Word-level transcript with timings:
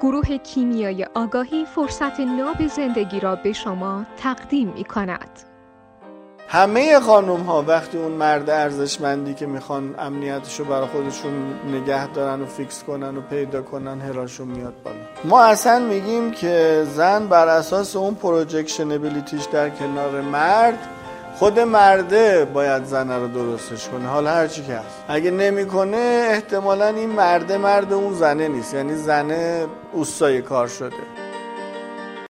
گروه 0.00 0.36
کیمیای 0.36 1.06
آگاهی 1.14 1.64
فرصت 1.64 2.20
ناب 2.20 2.66
زندگی 2.66 3.20
را 3.20 3.36
به 3.36 3.52
شما 3.52 4.04
تقدیم 4.16 4.68
می 4.68 4.84
کند. 4.84 5.30
همه 6.48 7.00
خانم 7.00 7.40
ها 7.40 7.62
وقتی 7.62 7.98
اون 7.98 8.12
مرد 8.12 8.50
ارزشمندی 8.50 9.34
که 9.34 9.46
می‌خوان 9.46 9.94
امنیتشو 9.98 10.64
برای 10.64 10.86
خودشون 10.86 11.54
نگه 11.72 12.06
دارن 12.06 12.42
و 12.42 12.46
fix 12.46 12.84
کنن 12.84 13.16
و 13.16 13.20
پیدا 13.20 13.62
کنن 13.62 14.00
هراشون 14.00 14.48
میاد 14.48 14.74
بالا 14.84 14.96
ما 15.24 15.42
اصلا 15.42 15.78
میگیم 15.78 16.30
که 16.30 16.86
زن 16.94 17.26
بر 17.26 17.48
اساس 17.48 17.96
اون 17.96 18.14
projection 18.14 18.82
ability 18.82 19.30
ش 19.30 19.44
در 19.44 19.70
کنار 19.70 20.20
مرد 20.20 20.78
خود 21.38 21.60
مرده 21.60 22.44
باید 22.44 22.84
زنه 22.84 23.18
رو 23.18 23.28
درستش 23.28 23.88
کنه. 23.88 24.08
حالا 24.08 24.30
هرچی 24.30 24.62
که 24.62 24.72
هست. 24.74 25.04
اگه 25.08 25.30
نمی‌کنه 25.30 26.28
احتمالا 26.30 26.86
این 26.86 27.10
مرده 27.10 27.58
مرد 27.58 27.92
اون 27.92 28.14
زنه 28.14 28.48
نیست. 28.48 28.74
یعنی 28.74 28.94
زنه 28.94 29.66
اوستای 29.92 30.42
کار 30.42 30.66
شده. 30.66 30.96